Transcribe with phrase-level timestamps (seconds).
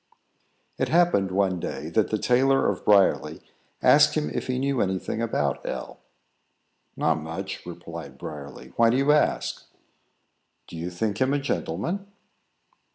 [0.79, 3.39] It happened, one day, that the tailor of Briarly
[3.83, 5.99] asked him if he knew any thing about L.
[6.97, 8.69] "Not much," replied Briarly.
[8.77, 9.67] "Why do you ask?"
[10.65, 12.07] "Do you think him a gentleman?"